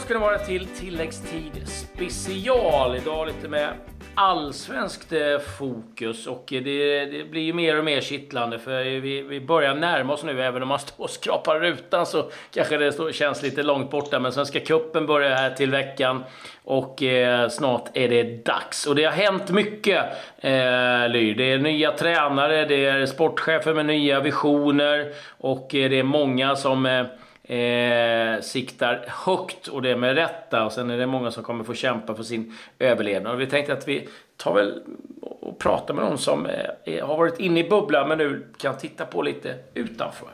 [0.00, 2.96] ska det vara till tilläggstid special.
[2.96, 3.68] Idag lite med
[4.14, 9.40] allsvenskt eh, fokus och det, det, blir ju mer och mer kittlande för vi, vi
[9.40, 10.42] börjar närma oss nu.
[10.42, 14.20] Även om man står och skrapar rutan så kanske det står, känns lite långt borta.
[14.20, 16.24] Men Svenska cupen börjar här till veckan
[16.64, 18.86] och eh, snart är det dags.
[18.86, 20.04] Och det har hänt mycket,
[20.38, 21.34] eh, Ly.
[21.34, 26.56] Det är nya tränare, det är sportchefer med nya visioner och eh, det är många
[26.56, 27.06] som eh,
[27.50, 30.64] eh, siktar högt och det med rätta.
[30.64, 33.34] Och sen är det många som kommer få kämpa för sin överlevnad.
[33.34, 34.82] Och vi tänkte att vi tar väl
[35.20, 36.46] och pratar med någon som
[36.84, 40.28] eh, har varit inne i bubblan men nu kan titta på lite utanför.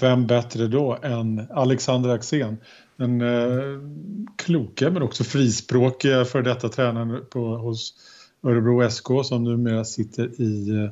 [0.00, 2.58] Vem bättre då än Alexander Axén?
[2.96, 3.80] Den eh,
[4.36, 7.94] kloka men också frispråkiga för detta tränaren på, hos
[8.42, 10.90] Örebro SK som numera sitter i eh,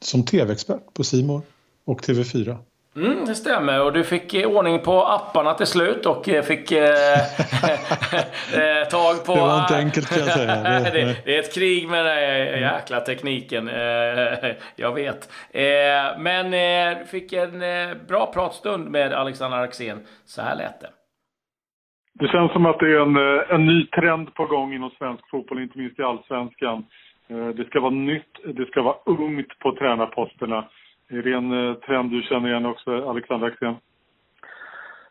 [0.00, 1.42] som tv-expert på Simor
[1.84, 2.58] och TV4.
[2.96, 3.84] Mm, det stämmer.
[3.84, 6.78] Och du fick ordning på apparna till slut och eh, fick eh,
[8.60, 9.34] eh, tag på...
[9.34, 10.56] Det var inte enkelt kan jag säga.
[10.84, 13.66] Det, det, det är ett krig med den jäkla tekniken.
[14.76, 15.32] jag vet.
[16.18, 16.50] Men
[16.98, 17.58] du fick en
[18.08, 19.98] bra pratstund med Alexander Axén.
[20.24, 20.90] Så här lät det.
[22.18, 23.16] Det känns som att det är en,
[23.54, 26.84] en ny trend på gång inom svensk fotboll, inte minst i allsvenskan.
[27.56, 30.68] Det ska vara nytt, det ska vara ungt på tränarposterna.
[31.08, 33.76] Är det en eh, trend du känner igen också, Alexander Axén?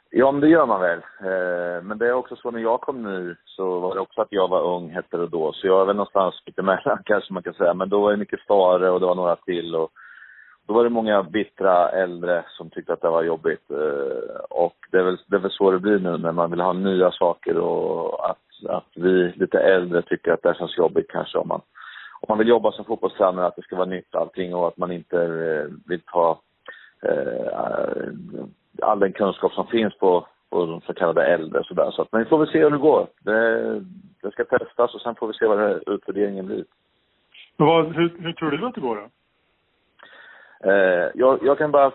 [0.10, 1.00] Ja, men det gör man väl.
[1.00, 4.32] Eh, men det är också så när jag kom nu så var det också att
[4.32, 5.52] jag var ung, hette det då.
[5.54, 7.74] Så jag är väl någonstans lite emellan kanske man kan säga.
[7.74, 9.76] Men då var det mycket Stare och det var några till.
[9.76, 9.92] Och
[10.68, 13.72] då var det många bittra äldre som tyckte att det var jobbigt.
[13.72, 16.62] Eh, och det är väl, det är väl så det blir nu när man vill
[16.62, 21.38] ha nya saker och att, att vi lite äldre tycker att det känns jobbigt kanske
[21.38, 21.62] om man
[22.26, 24.92] om man vill jobba som fotbollstränare att det ska vara nytt allting och att man
[24.92, 26.40] inte eh, vill ta
[27.04, 28.10] eh,
[28.82, 31.92] all den kunskap som finns på, på de så kallade äldre och sådär.
[31.92, 33.08] Så att, men vi får väl se hur det går.
[33.20, 33.80] Det,
[34.22, 36.66] det ska testas och sen får vi se vad utvärderingen blir.
[37.58, 39.10] Men vad, hur, hur tror du att det går då?
[40.70, 41.92] Eh, jag, jag kan bara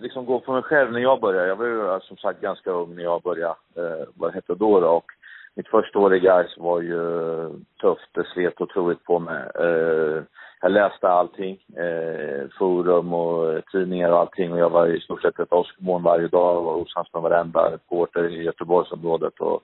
[0.00, 1.48] liksom gå på mig själv när jag började.
[1.48, 4.80] Jag var ju som sagt ganska ung när jag började, eh, vad det hette då,
[4.80, 5.10] då och
[5.60, 7.00] mitt första år i Gais var ju
[7.42, 7.50] eh,
[7.80, 8.10] tufft.
[8.12, 9.42] Det slet otroligt på mig.
[9.54, 10.22] Eh,
[10.60, 15.38] jag läste allting, eh, forum och tidningar och allting och jag var i stort sett
[15.38, 19.62] ett åskmoln varje dag och var osams med varenda reporter i Göteborgsområdet och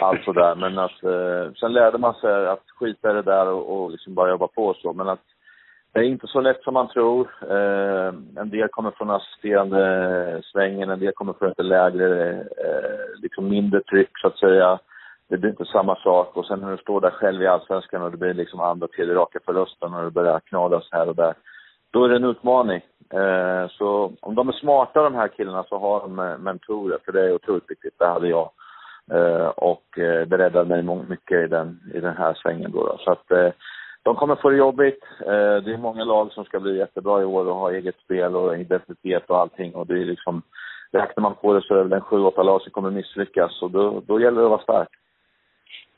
[0.00, 0.54] allt sådär.
[0.54, 4.14] Men att, eh, sen lärde man sig att skita i det där och, och liksom
[4.14, 4.92] bara jobba på och så.
[4.92, 5.24] Men att
[5.92, 7.28] det är inte så lätt som man tror.
[7.50, 8.12] Eh,
[8.42, 13.80] en del kommer från assisterande svängen, en del kommer från ett lägre, eh, liksom mindre
[13.80, 14.78] tryck så att säga
[15.28, 16.36] det blir inte samma sak.
[16.36, 19.14] Och sen när du står där själv i Allsvenskan och det blir liksom andra, tredje
[19.14, 21.34] raka förlusten och det börjar knadas här och där.
[21.90, 22.80] Då är det en utmaning.
[23.12, 27.12] Eh, så om de är smarta de här killarna så har de eh, mentorer, för
[27.12, 27.98] det är otroligt viktigt.
[27.98, 28.50] Det hade jag.
[29.10, 32.86] Eh, och eh, det räddade mig mycket i den, i den här svängen då.
[32.86, 32.98] då.
[32.98, 33.50] Så att eh,
[34.02, 35.04] de kommer få det jobbigt.
[35.20, 38.36] Eh, det är många lag som ska bli jättebra i år och ha eget spel
[38.36, 39.74] och identitet och allting.
[39.74, 40.42] Och det är liksom,
[40.92, 43.62] räknar man på det så är det väl en sju, åtta lag som kommer misslyckas.
[43.62, 44.88] Och då, då gäller det att vara stark.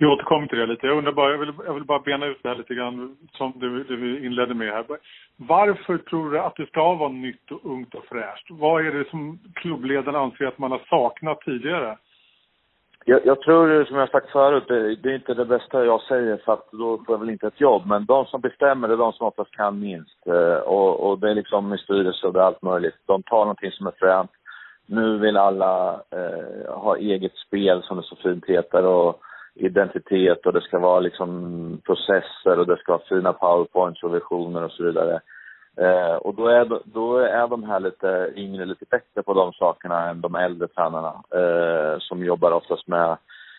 [0.01, 0.87] Vi återkommer till det lite.
[0.87, 3.53] Jag undrar bara, jag vill, jag vill bara bena ut det här lite grann som
[3.57, 4.85] du, du inledde med här.
[5.37, 8.47] Varför tror du att det ska vara nytt och ungt och fräscht?
[8.51, 11.97] Vad är det som klubbledarna anser att man har saknat tidigare?
[13.05, 16.37] Jag, jag tror, som jag sagt förut, det, det, är inte det bästa jag säger
[16.37, 17.83] för att då får jag väl inte ett jobb.
[17.87, 20.27] Men de som bestämmer är de som oftast kan minst.
[20.27, 22.97] Eh, och, och det är liksom i styrelse och det är allt möjligt.
[23.07, 24.31] De tar någonting som är fränt.
[24.87, 28.85] Nu vill alla eh, ha eget spel som det så fint heter.
[28.85, 29.21] Och,
[29.61, 34.65] identitet och det ska vara liksom processer och det ska vara fina powerpoints och visioner
[34.65, 35.21] och så vidare.
[35.77, 40.09] Eh, och då är, då är de här lite yngre lite bättre på de sakerna
[40.09, 43.17] än de äldre tränarna eh, som jobbar oftast med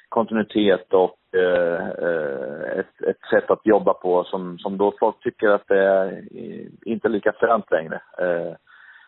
[0.10, 5.48] kontinuitet och eh, eh ett, ett sätt att jobba på som, som då folk tycker
[5.48, 6.24] att det är
[6.86, 8.02] inte lika fränt längre.
[8.18, 8.54] Eh,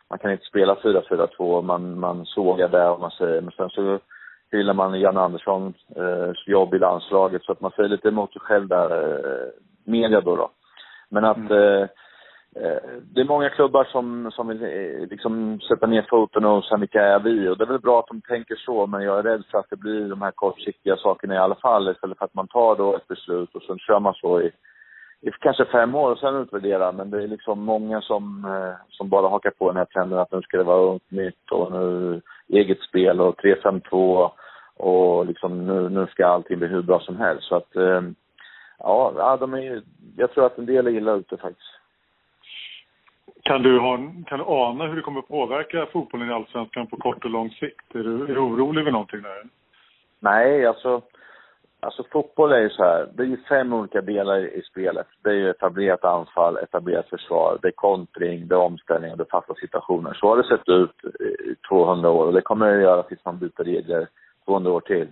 [0.10, 4.00] man kan inte spela 4-4-2, man, man sågar det och man säger, men sen så
[4.58, 8.42] hyllar man Jan Anderssons eh, jobb i landslaget så att man säger lite emot sig
[8.42, 9.48] själv där, eh,
[9.86, 10.36] media då.
[10.36, 10.52] då.
[11.10, 11.52] Men att mm.
[11.52, 11.88] eh,
[13.14, 14.60] det är många klubbar som, som vill
[15.10, 17.48] liksom sätta ner foten och säga vilka är vi?
[17.48, 19.70] Och det är väl bra att de tänker så, men jag är rädd för att
[19.70, 22.96] det blir de här kortsiktiga sakerna i alla fall istället för att man tar då
[22.96, 24.52] ett beslut och sen kör man så i,
[25.22, 26.92] i kanske fem år och sen utvärderar.
[26.92, 28.48] Men det är liksom många som,
[28.90, 31.72] som bara hakar på den här trenden att nu ska det vara ungt, nytt och
[31.72, 34.32] nu eget spel och 3-5-2
[34.78, 37.44] och liksom nu, nu ska allting bli hur bra som helst.
[37.44, 38.02] Så att, eh,
[38.80, 39.82] ja, de är,
[40.18, 41.70] jag tror att en del är illa ute faktiskt.
[43.44, 43.98] Kan du, ha,
[44.28, 47.96] kan du ana hur det kommer påverka fotbollen i Allsvenskan på kort och lång sikt?
[47.96, 49.44] Är du, är du orolig över någonting där?
[50.20, 51.02] Nej, alltså,
[51.84, 53.10] alltså fotboll är ju så här.
[53.14, 55.08] Det är ju fem olika delar i, spelet.
[55.24, 59.24] Det är ju etablerat anfall, etablerat försvar, det är kontring, det är omställning och det
[59.24, 60.14] är fasta situationer.
[60.14, 63.26] Så har det sett ut i 200 år och det kommer det att göra tills
[63.26, 64.08] man byter regler
[64.46, 65.08] 200 år till.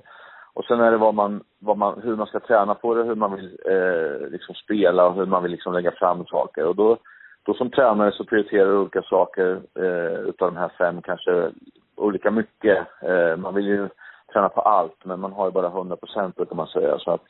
[0.54, 3.16] Och sen är det vad man, vad man, hur man ska träna på det, hur
[3.16, 6.66] man vill eh, liksom spela och hur man vill liksom lägga fram saker.
[6.66, 6.98] Och då,
[7.44, 11.52] då som tränare så prioriterar du olika saker eh, utav de här fem, kanske
[11.96, 12.88] olika mycket.
[13.02, 13.90] Eh, man vill ju
[14.34, 17.00] träna på allt, men man har ju bara 100 procent brukar man säga.
[17.00, 17.26] Så att,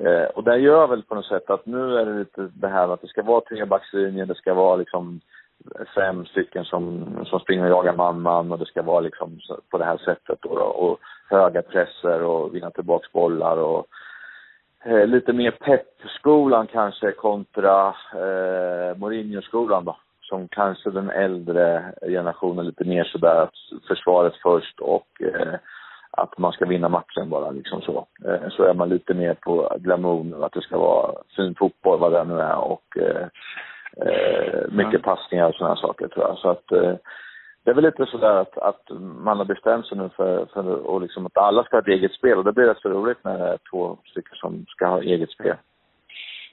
[0.00, 2.88] eh, och det gör väl på något sätt att nu är det lite det här
[2.88, 5.20] att det ska vara trebackslinjen, det ska vara liksom
[5.94, 9.40] fem stycken som, som springer och jagar man-man och det ska vara liksom
[9.70, 13.86] på det här sättet då, då och höga presser och vinna tillbaks bollar och
[14.84, 19.96] eh, lite mer peppskolan kanske kontra eh, Mourinho-skolan då.
[20.20, 25.54] Som kanske den äldre generationen lite mer sådär att försvaret först och eh,
[26.10, 28.06] att man ska vinna matchen bara liksom så.
[28.24, 32.12] Eh, så är man lite mer på glamour att det ska vara fin fotboll vad
[32.12, 33.26] det nu är och eh,
[34.00, 36.38] Eh, mycket passningar och sådana saker tror jag.
[36.38, 36.94] Så att eh,
[37.64, 38.82] det är väl lite sådär att, att
[39.24, 42.12] man har bestämt sig nu för, för och liksom att alla ska ha ett eget
[42.12, 45.02] spel och det blir rätt så roligt när det är två stycken som ska ha
[45.02, 45.56] eget spel.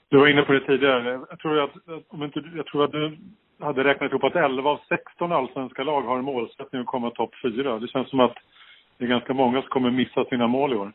[0.10, 1.20] Du var inne på det tidigare.
[1.30, 1.72] Jag tror att,
[2.08, 3.18] om inte, jag tror att du
[3.60, 7.32] hade räknat ihop att 11 av 16 allsvenska lag har en målsättning att komma topp
[7.42, 7.80] 4.
[7.80, 8.38] Det känns som att
[9.04, 10.92] det är ganska många som kommer missa sina mål i år.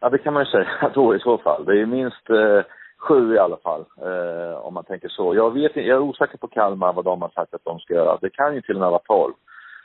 [0.00, 1.64] Ja, det kan man ju säga då i så fall.
[1.64, 2.62] Det är minst eh,
[2.98, 5.34] sju i alla fall, eh, om man tänker så.
[5.34, 8.18] Jag, vet, jag är osäker på Kalmar vad de har sagt att de ska göra.
[8.20, 9.34] Det kan ju till och med vara tolv.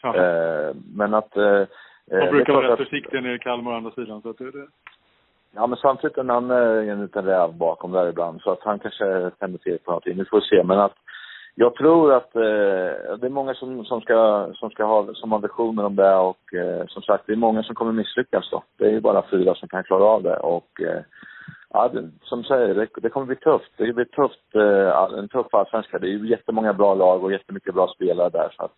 [0.03, 1.37] Eh, men att...
[1.37, 1.63] Eh,
[2.05, 4.21] de brukar vara rätt försiktiga nere i Kalmar å andra sidan.
[4.21, 4.67] Så att det, det...
[5.55, 8.41] Ja, men samtidigt är Nanne en liten räv bakom där ibland.
[8.41, 10.17] Så att han kanske tänder till på någonting.
[10.17, 10.63] Nu får vi se.
[10.63, 10.95] Men att
[11.59, 12.41] jag tror att eh,
[13.19, 16.85] det är många som, som, ska, som ska ha som ambitioner om det och eh,
[16.87, 18.63] som sagt, det är många som kommer misslyckas då.
[18.77, 21.01] Det är ju bara fyra som kan klara av det och eh,
[21.69, 23.71] Ja, det, som säger, det, det kommer bli tufft.
[23.77, 25.99] Det blir tufft, eh, en tuff allsvenska.
[25.99, 28.49] Det är ju jättemånga bra lag och jättemycket bra spelare där.
[28.57, 28.75] Så att,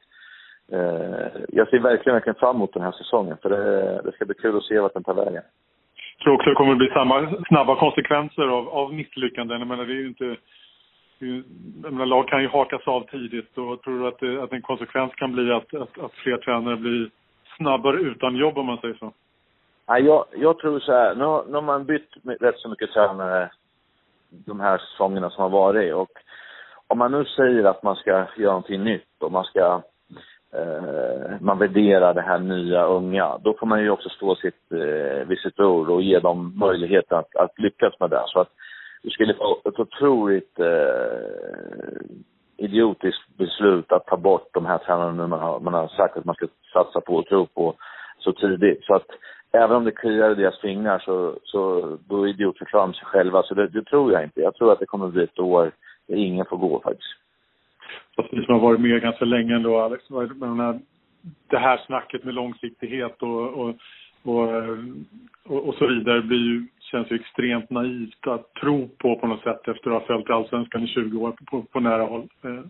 [0.72, 3.38] eh, jag ser verkligen, verkligen fram emot den här säsongen.
[3.42, 5.44] För det, det ska bli kul att se vart den tar vägen.
[6.18, 9.60] Jag tror också det kommer att bli samma snabba konsekvenser av, av misslyckanden.
[9.60, 10.36] Jag menar, det är ju inte...
[11.20, 15.16] Menar, lag kan ju hakas av tidigt och tror du att, det, att en konsekvens
[15.16, 17.10] kan bli att, att, att fler tränare blir
[17.58, 19.14] snabbare utan jobb om man säger så?
[19.86, 23.52] Ja, jag, jag tror så här, nu, nu har man bytt rätt så mycket tränare
[24.30, 26.12] de här säsongerna som har varit och
[26.88, 29.82] om man nu säger att man ska göra någonting nytt och man ska
[30.54, 35.28] eh, man värderar det här nya unga, då får man ju också stå sitt, eh,
[35.28, 38.24] vid sitt ord och ge dem möjlighet att, att lyckas med det.
[38.26, 38.50] Så att
[39.02, 42.02] det skulle vara ett otroligt eh,
[42.58, 46.36] idiotiskt beslut att ta bort de här tränarna man har, man har sagt att man
[46.36, 47.76] ska satsa på och tro på
[48.20, 48.84] så tidigt.
[48.84, 49.08] Så att
[49.52, 53.44] även om det kliar i deras fingrar så, så då idiotförklarar de sig själva.
[53.44, 54.42] Så det, det, tror jag inte.
[54.42, 55.72] Jag tror att det kommer bli ett år
[56.08, 57.16] där ingen får gå faktiskt.
[58.16, 60.80] Fast ni som har varit med ganska länge ändå Alex, menar,
[61.48, 63.76] det här snacket med långsiktighet och, och,
[64.24, 64.50] och,
[65.46, 69.44] och, och så vidare blir ju, känns ju extremt naivt att tro på på något
[69.44, 72.28] sätt efter att ha följt Allsvenskan i 20 år på, på nära håll.
[72.44, 72.64] Eh,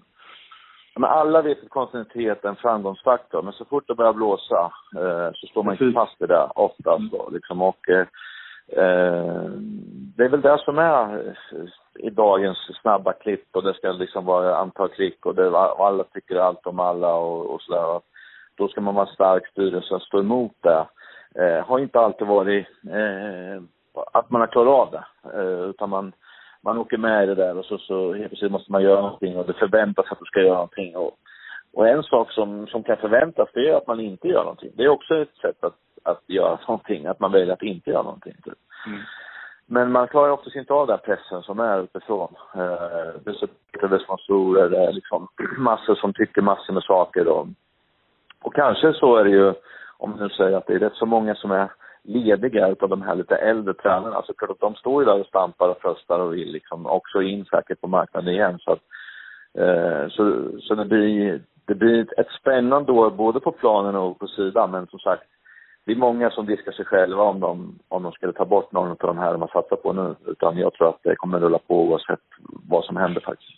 [0.95, 5.29] men alla vet att kontinuitet är en framgångsfaktor, men så fort det börjar blåsa eh,
[5.33, 5.87] så står man Precis.
[5.87, 7.61] inte fast i det oftast då, liksom.
[7.61, 8.07] Och eh,
[8.67, 9.51] eh,
[10.17, 14.25] det är väl det som är eh, i dagens snabba klipp och det ska liksom
[14.25, 18.01] vara antal klick och det, alla tycker allt om alla och, och sådär.
[18.55, 20.85] Då ska man vara stark styrelse och stå emot det.
[21.39, 23.61] Eh, har inte alltid varit eh,
[24.13, 25.03] att man har klarat av det,
[25.39, 26.13] eh, utan man
[26.61, 29.37] man åker med i det där och så, så helt plötsligt måste man göra någonting
[29.37, 30.95] och det förväntas att du ska göra någonting.
[30.95, 31.17] Och,
[31.73, 34.71] och en sak som, som kan förväntas det är att man inte gör någonting.
[34.75, 38.03] Det är också ett sätt att, att göra någonting, att man väljer att inte göra
[38.03, 38.35] någonting.
[38.43, 38.57] Typ.
[38.87, 38.99] Mm.
[39.65, 42.35] Men man klarar oftast inte av den pressen som är utifrån.
[42.55, 45.27] Eh, det är så sponsorer, det är liksom
[45.57, 47.27] massor som tycker massor med saker.
[47.27, 47.47] Och,
[48.41, 49.53] och kanske så är det ju,
[49.99, 51.69] om man nu säger att det är rätt så många som är
[52.03, 54.21] lediga utav de här lite äldre tränarna.
[54.21, 57.21] Så klart att de står ju där och stampar och fröstar och vill liksom också
[57.21, 58.59] in säkert på marknaden igen.
[58.59, 58.81] Så, att,
[59.57, 64.27] eh, så, så det blir, det blir ett spännande år både på planen och på
[64.27, 64.71] sidan.
[64.71, 65.23] Men som sagt,
[65.85, 68.89] det är många som diskar sig själva om de, om de skulle ta bort någon
[68.89, 70.15] av de här de har satsat på nu.
[70.25, 72.19] Utan jag tror att det kommer rulla på oavsett
[72.69, 73.51] vad som händer faktiskt.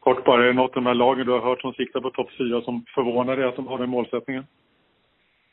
[0.00, 2.10] Kort bara, är det något av de här lagen du har hört som siktar på
[2.10, 4.46] topp fyra som förvånar dig att de har den målsättningen?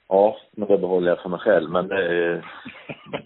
[0.10, 1.70] Ja, men det behåller jag för mig själv.
[1.70, 2.42] Men det,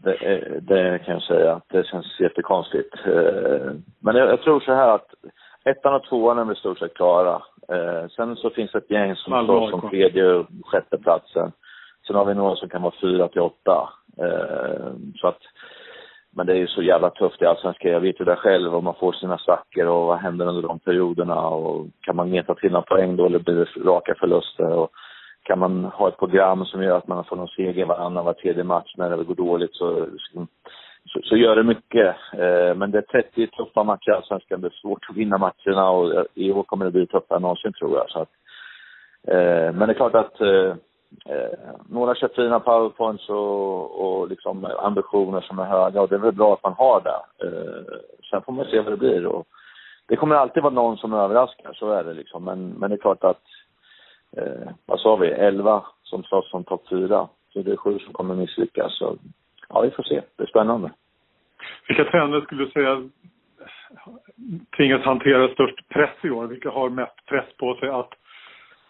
[0.03, 2.95] det, det kan jag säga att det känns jättekonstigt.
[3.05, 5.13] Eh, men jag, jag tror så här att
[5.65, 7.41] ettan och tvåan är i stort sett klara.
[7.69, 11.51] Eh, sen så finns det ett gäng som står som tredje och sjätte platsen.
[12.07, 13.89] Sen har vi några som kan vara fyra till åtta.
[15.21, 15.39] så att,
[16.35, 17.91] men det är ju så jävla tufft i Allsvenskan.
[17.91, 20.79] Jag vet ju det själv, om man får sina svackor och vad händer under de
[20.79, 24.91] perioderna och kan man meta till några poäng då eller blir det raka förluster och
[25.43, 28.63] kan man ha ett program som gör att man får någon seger varannan, var tredje
[28.63, 30.07] match när det går dåligt så,
[31.05, 32.15] så, så gör det mycket.
[32.33, 34.61] Eh, men det är 30 tuffa matcher i Allsvenskan.
[34.61, 37.41] Det är svårt att vinna matcherna och eh, i år kommer det bli tuffare än
[37.41, 38.09] någonsin tror jag.
[38.09, 38.29] Så att,
[39.27, 40.75] eh, men det är klart att eh,
[41.25, 41.57] eh,
[41.89, 46.31] några kör fina powerpoints och, och liksom ambitioner som är höga och det är väl
[46.31, 47.45] bra att man har det.
[47.47, 49.25] Eh, sen får man se vad det blir.
[49.25, 49.47] Och
[50.07, 52.43] det kommer alltid vara någon som överraskar, så är det liksom.
[52.43, 53.41] Men, men det är klart att
[54.37, 57.27] eh, vad sa vi, 11 som slåss som topp 4.
[57.53, 58.97] Så det är sju som kommer misslyckas.
[58.97, 59.17] Så,
[59.69, 60.21] ja, vi får se.
[60.35, 60.91] Det är spännande.
[61.87, 63.09] Vilka tränare skulle du säga
[64.77, 66.47] tvingas hantera störst press i år?
[66.47, 68.13] Vilka har mest press på sig att,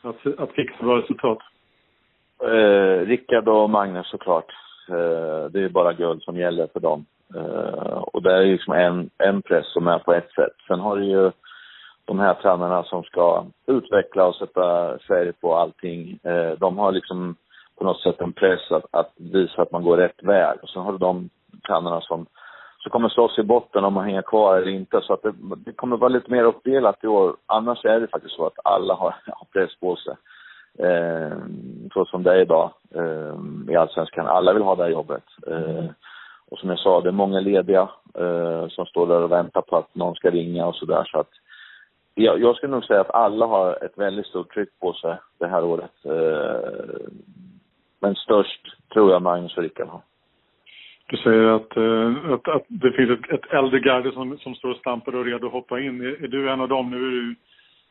[0.01, 1.39] att, att fixa bra resultat?
[2.43, 4.51] Eh, Rickard och Magnus såklart.
[4.89, 7.05] Eh, det är bara guld som gäller för dem.
[7.35, 10.55] Eh, och det är liksom en, en press som är på ett sätt.
[10.67, 11.31] Sen har du ju
[12.11, 17.35] de här tränarna som ska utveckla och sätta färg på allting, eh, de har liksom
[17.77, 20.59] på något sätt en press att, att visa att man går rätt väg.
[20.61, 21.29] Och sen har du de
[21.67, 22.25] tränarna som,
[22.79, 25.01] som kommer slåss i botten om man hänger kvar eller inte.
[25.01, 25.33] Så att det,
[25.65, 27.35] det kommer vara lite mer uppdelat i år.
[27.45, 30.15] Annars är det faktiskt så att alla har, har press på sig.
[30.87, 31.37] Eh,
[31.93, 34.27] så som det är idag eh, i Allsvenskan.
[34.27, 35.25] Alla vill ha det här jobbet.
[35.47, 35.85] Eh,
[36.51, 37.89] och som jag sa, det är många lediga
[38.19, 41.03] eh, som står där och väntar på att någon ska ringa och sådär.
[41.11, 41.31] Så att
[42.15, 45.47] jag, jag skulle nog säga att alla har ett väldigt stort tryck på sig det
[45.47, 46.05] här året.
[46.05, 47.07] Eh,
[47.99, 50.01] men störst tror jag Magnus och Rickard har.
[51.07, 54.69] Du säger att, eh, att, att, det finns ett, ett äldre garde som, som står
[54.69, 56.01] och stampar och är redo att hoppa in.
[56.01, 56.89] Är, är, du en av dem?
[56.91, 57.35] Nu är du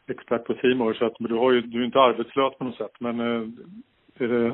[0.08, 2.92] expert på Simor så att du, har ju, du är inte arbetslös på något sätt.
[2.98, 3.48] Men eh,
[4.18, 4.52] är, det,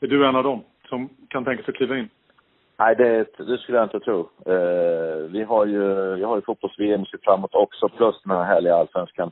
[0.00, 2.08] är du en av dem som kan tänka sig att kliva in?
[2.78, 4.20] Nej, det, det skulle jag inte tro.
[4.46, 5.82] Eh, vi har ju,
[6.20, 9.30] jag har ju fotbolls-VM att framåt också, plus den här härliga allsvenskan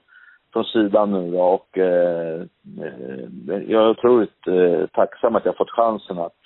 [0.52, 2.40] från sidan nu då, och eh,
[2.80, 6.38] eh jag är otroligt eh, tacksam att jag fått chansen att,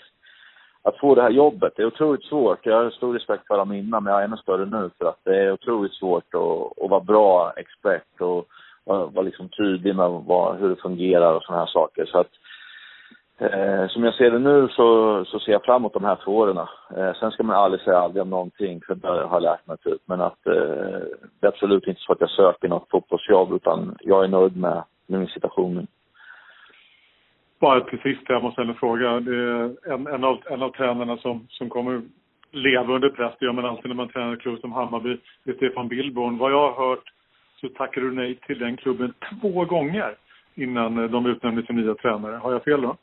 [0.82, 1.72] att få det här jobbet.
[1.76, 2.66] Det är otroligt svårt.
[2.66, 5.20] Jag har stor respekt för dem innan, men jag har ännu större nu för att
[5.24, 8.46] det är otroligt svårt att, att vara bra expert och
[8.84, 12.06] vara liksom tydlig med vad, hur det fungerar och sådana här saker.
[12.06, 12.30] Så att
[13.38, 16.36] Eh, som jag ser det nu så, så ser jag fram emot de här två
[16.36, 16.58] åren.
[16.96, 19.76] Eh, sen ska man aldrig säga aldrig om någonting, för det har jag lärt mig
[19.76, 20.00] typ.
[20.04, 21.00] Men att eh,
[21.40, 24.82] det är absolut inte så att jag söker något fotbollsjobb, utan jag är nöjd med,
[25.06, 25.86] med min situation
[27.60, 29.10] Bara till sist, jag måste ändå fråga.
[29.10, 32.02] En, en, av, en av tränarna som, som kommer
[32.50, 35.50] leva under press, det gör man alltid när man tränar en klubb som Hammarby, det
[35.50, 36.38] är Stefan Billborn.
[36.38, 37.12] Vad jag har hört
[37.60, 40.14] så tackade du nej till den klubben två gånger
[40.54, 42.36] innan de utnämnde sin nya tränare.
[42.36, 42.96] Har jag fel då?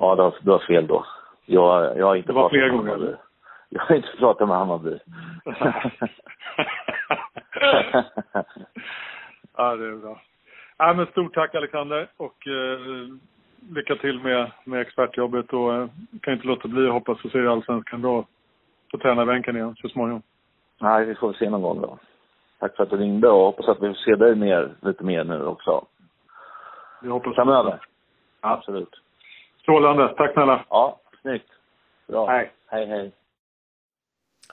[0.00, 1.06] Ja, du har, du har fel då.
[1.46, 2.90] Jag, jag har inte det var flera gånger?
[2.90, 3.16] Hammarby.
[3.72, 4.90] Jag har inte pratat med Hammarby.
[9.56, 10.20] ja, det är bra.
[10.76, 12.78] Ja, men stort tack Alexander och eh,
[13.74, 15.88] lycka till med, med expertjobbet och eh,
[16.22, 18.24] kan inte låta bli att hoppas få se Allsvenskan bra
[18.90, 20.22] på tränarbänken igen så småningom.
[20.80, 21.98] Nej, vi får se någon gång då.
[22.58, 25.24] Tack för att du ringde och hoppas att vi får se dig mer, lite mer
[25.24, 25.84] nu också.
[27.02, 27.78] Vi hoppas Framöver.
[28.40, 29.00] Absolut.
[29.70, 30.14] Strålande.
[30.16, 30.64] Tack snälla.
[30.70, 31.48] Ja, snyggt.
[32.08, 32.30] Bra.
[32.30, 32.50] Hej.
[32.66, 33.12] Hej, hej.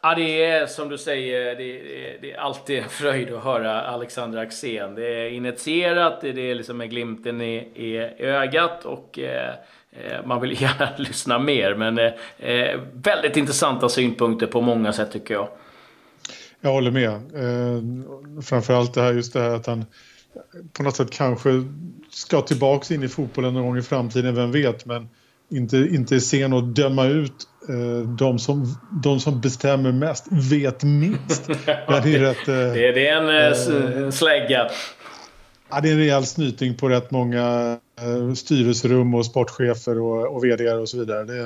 [0.02, 3.82] Ja, det är som du säger, det är, det är alltid en fröjd att höra
[3.82, 4.96] Alexander Axén.
[4.96, 9.54] Det är initierat, det är liksom med glimten i, i ögat och eh,
[9.92, 11.76] eh man vill gärna lyssna mer.
[11.76, 15.48] Men eh, eh, väldigt intressanta synpunkter på många sätt tycker jag.
[16.62, 17.12] Jag håller med.
[17.14, 19.86] Eh, framförallt det här, just det här att han
[20.74, 21.50] på något sätt kanske
[22.10, 24.86] ska tillbaks in i fotbollen någon gång i framtiden, vem vet.
[24.86, 25.10] Men
[25.50, 30.84] inte, inte är sen att döma ut eh, de, som, de som bestämmer mest, vet
[30.84, 31.48] minst.
[32.04, 34.70] det, är rätt, eh, det, det, är en eh, eh, slägga.
[35.70, 40.44] Ja, det är en rejäl snyting på rätt många eh, styrelserum och sportchefer och, och
[40.44, 41.24] vd och så vidare.
[41.24, 41.44] Det,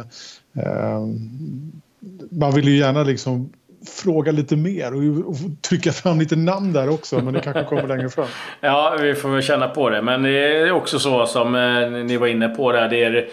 [0.62, 1.00] eh,
[2.32, 3.54] man vill ju gärna liksom
[3.86, 5.36] fråga lite mer och, och
[5.70, 7.20] trycka fram lite namn där också.
[7.20, 8.28] Men det kanske kommer längre fram.
[8.62, 10.02] Ja, vi får väl känna på det.
[10.02, 12.90] Men det är också så som eh, ni var inne på där.
[12.90, 13.30] Det är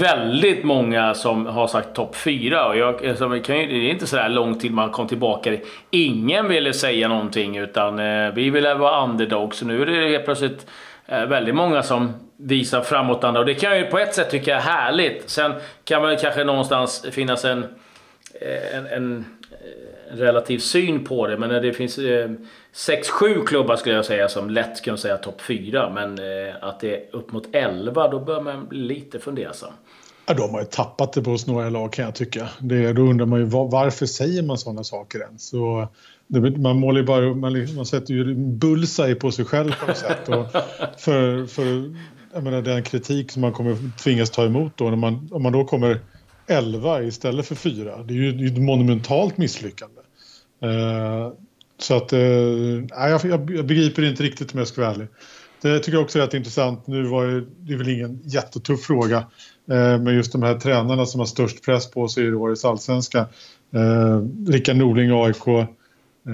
[0.00, 2.66] väldigt många som har sagt topp fyra.
[2.66, 5.56] Och jag, alltså, det är inte så där långt till man kom tillbaka.
[5.90, 9.62] Ingen ville säga någonting utan eh, vi ville vara underdogs.
[9.62, 10.66] Nu är det helt plötsligt
[11.06, 13.40] eh, väldigt många som visar framåtanda.
[13.40, 15.30] Och det kan jag ju på ett sätt tycka är härligt.
[15.30, 15.52] Sen
[15.84, 17.64] kan man kanske någonstans finnas en,
[18.40, 19.24] eh, en, en
[19.60, 21.38] Eh, relativ syn på det.
[21.38, 22.30] Men det finns eh,
[22.74, 25.90] 6-7 klubbar skulle jag säga som lätt kan säga topp 4.
[25.94, 29.72] Men eh, att det är upp mot 11 då bör man bli lite fundersam.
[30.26, 32.48] Ja, de har ju tappat det på hos några lag kan jag tycka.
[32.58, 35.48] Det, då undrar man ju var, varför säger man sådana saker ens?
[35.48, 35.88] Så,
[36.26, 39.96] det, man målar ju bara, man, man sätter ju bullseye på sig själv på något
[39.96, 40.28] sätt.
[40.28, 40.46] Och
[41.00, 41.94] för, för
[42.34, 45.52] jag menar, den kritik som man kommer tvingas ta emot då, när man, om man
[45.52, 46.00] då kommer
[46.50, 48.02] 11 istället för 4.
[48.02, 50.00] Det är ju ett monumentalt misslyckande.
[50.62, 51.32] Eh,
[51.78, 52.20] så att, eh,
[52.90, 55.08] jag, jag begriper inte riktigt om jag ska vara ärlig.
[55.62, 56.86] Det tycker jag också är rätt intressant.
[56.86, 59.18] Nu var det, det är väl ingen jättetuff fråga.
[59.70, 63.18] Eh, men just de här tränarna som har störst press på sig i årets allsvenska.
[63.74, 66.32] Eh, Rickard Norling, AIK, eh,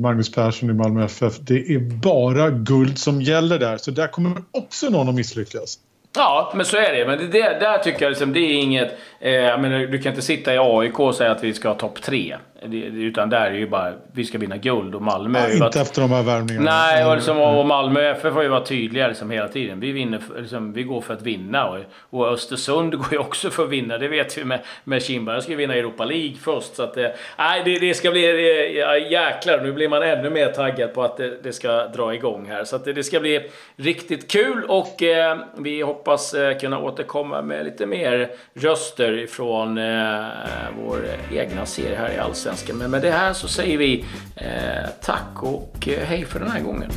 [0.00, 1.38] Magnus Persson i Malmö FF.
[1.38, 3.76] Det är bara guld som gäller där.
[3.76, 5.78] Så där kommer också någon att misslyckas.
[6.16, 7.06] Ja, men så är det.
[7.06, 8.98] Men det, det där tycker jag liksom, det är inget...
[9.20, 11.74] Eh, jag menar, du kan inte sitta i AIK och säga att vi ska ha
[11.74, 12.36] topp tre.
[12.72, 15.38] Utan där är det ju bara, vi ska vinna guld och Malmö...
[15.38, 16.70] Ja, inte varit, efter de här värvningarna.
[16.70, 19.80] Nej, och, liksom, och Malmö FF har ju varit tydliga liksom hela tiden.
[19.80, 21.68] Vi, vinner, liksom, vi går för att vinna.
[21.68, 21.78] Och,
[22.10, 23.98] och Östersund går ju också för att vinna.
[23.98, 25.36] Det vet vi med, med Kindberg.
[25.36, 26.74] De ska vinna Europa League först.
[26.74, 26.96] Så att,
[27.38, 28.78] nej, det, det ska bli...
[28.78, 32.46] Ja, jäklar, nu blir man ännu mer taggad på att det, det ska dra igång
[32.48, 32.64] här.
[32.64, 37.42] Så att det, det ska bli riktigt kul och eh, vi hoppas eh, kunna återkomma
[37.42, 40.24] med lite mer röster från eh,
[40.84, 40.98] vår
[41.32, 42.74] egna serie här i Allsvenskan svenska.
[42.74, 44.04] Men med det här så säger vi
[44.36, 46.90] eh, tack och eh, hej för den här gången.